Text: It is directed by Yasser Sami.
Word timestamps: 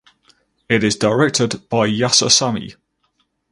It 0.67 0.83
is 0.83 0.95
directed 0.95 1.69
by 1.69 1.87
Yasser 1.87 2.31
Sami. 2.31 2.73